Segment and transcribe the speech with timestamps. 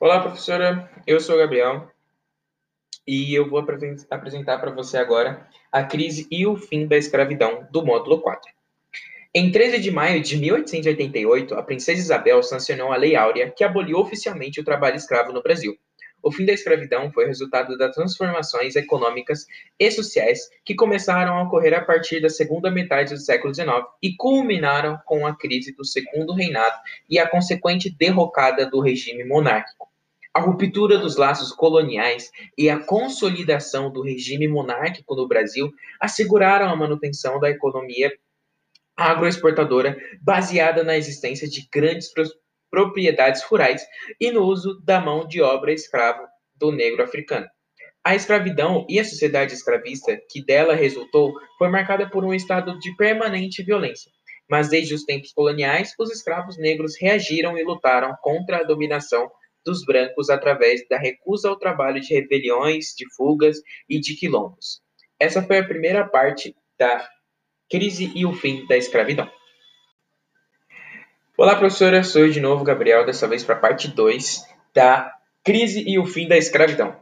[0.00, 0.90] Olá, professora.
[1.06, 1.88] Eu sou o Gabriel
[3.06, 3.60] e eu vou
[4.10, 8.50] apresentar para você agora a crise e o fim da escravidão do módulo 4.
[9.32, 13.98] Em 13 de maio de 1888, a princesa Isabel sancionou a Lei Áurea, que aboliu
[13.98, 15.78] oficialmente o trabalho escravo no Brasil.
[16.22, 19.46] O fim da escravidão foi resultado das transformações econômicas
[19.78, 23.68] e sociais que começaram a ocorrer a partir da segunda metade do século XIX
[24.02, 26.76] e culminaram com a crise do Segundo Reinado
[27.08, 29.88] e a consequente derrocada do regime monárquico.
[30.32, 36.76] A ruptura dos laços coloniais e a consolidação do regime monárquico no Brasil asseguraram a
[36.76, 38.12] manutenção da economia
[38.96, 42.12] agroexportadora baseada na existência de grandes
[42.70, 43.84] propriedades rurais
[44.20, 47.46] e no uso da mão de obra escrava do negro africano.
[48.02, 52.96] A escravidão e a sociedade escravista que dela resultou foi marcada por um estado de
[52.96, 54.10] permanente violência.
[54.48, 59.30] Mas desde os tempos coloniais, os escravos negros reagiram e lutaram contra a dominação
[59.64, 64.80] dos brancos através da recusa ao trabalho de rebeliões, de fugas e de quilombos.
[65.18, 67.06] Essa foi a primeira parte da
[67.70, 69.30] crise e o fim da escravidão.
[71.40, 72.04] Olá, professora.
[72.04, 75.10] Sou de novo, Gabriel, dessa vez para a parte 2 da
[75.42, 76.94] crise e o fim da escravidão.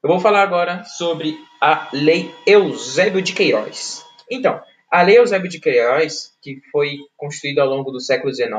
[0.00, 4.04] Eu vou falar agora sobre a Lei Eusébio de Queiroz.
[4.30, 8.52] Então, a Lei Eusébio de Queiroz, que foi constituída ao longo do século XIX,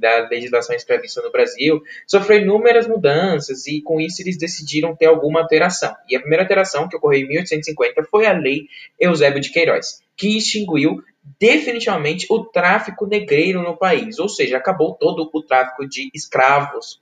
[0.00, 5.38] da legislação escravista no Brasil, sofreu inúmeras mudanças e, com isso, eles decidiram ter alguma
[5.38, 5.94] alteração.
[6.08, 8.66] E a primeira alteração, que ocorreu em 1850, foi a Lei
[8.98, 11.00] Eusébio de Queiroz, que extinguiu
[11.38, 17.00] definitivamente o tráfico negreiro no país, ou seja, acabou todo o tráfico de escravos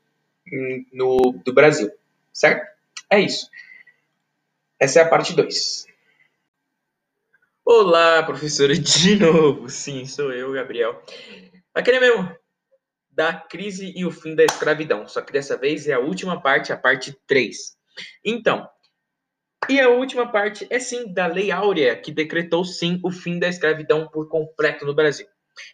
[0.92, 1.91] no, do Brasil,
[2.32, 2.66] certo?
[3.10, 3.48] É isso.
[4.78, 5.86] Essa é a parte 2.
[7.64, 9.69] Olá, professora, de novo.
[9.69, 11.02] Sim, sou eu, Gabriel.
[11.74, 12.30] Aquele mesmo,
[13.10, 15.08] da crise e o fim da escravidão.
[15.08, 17.77] Só que dessa vez é a última parte, a parte 3.
[18.24, 18.69] Então,
[19.69, 23.49] e a última parte é sim da Lei Áurea, que decretou sim o fim da
[23.49, 25.27] escravidão por completo no Brasil.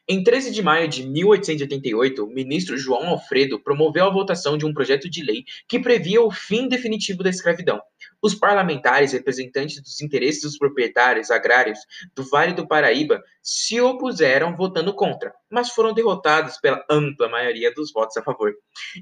[0.08, 4.72] Em 13 de maio de 1888, o ministro João Alfredo promoveu a votação de um
[4.72, 7.80] projeto de lei que previa o fim definitivo da escravidão.
[8.20, 11.80] Os parlamentares, representantes dos interesses dos proprietários agrários
[12.14, 17.92] do Vale do Paraíba, se opuseram votando contra, mas foram derrotados pela ampla maioria dos
[17.92, 18.52] votos a favor.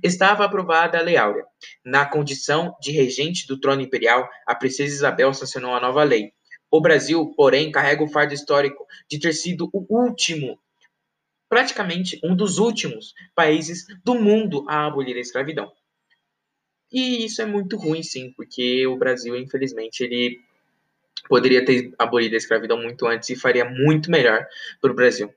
[0.02, 1.44] Estava aprovada a Lei Áurea.
[1.84, 6.32] Na condição de regente do trono imperial, a princesa Isabel sancionou a nova lei.
[6.70, 10.58] O Brasil, porém, carrega o fardo histórico de ter sido o último
[11.48, 15.70] praticamente um dos últimos países do mundo a abolir a escravidão.
[16.92, 20.40] E isso é muito ruim, sim, porque o Brasil, infelizmente, ele
[21.28, 24.46] poderia ter abolido a escravidão muito antes e faria muito melhor
[24.80, 25.32] para o Brasil.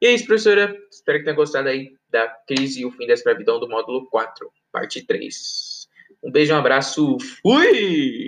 [0.00, 0.76] E é isso, professora.
[0.90, 4.50] Espero que tenha gostado aí da crise e o fim da escravidão do módulo 4,
[4.70, 5.88] parte 3.
[6.22, 8.24] Um beijo, um abraço, fui!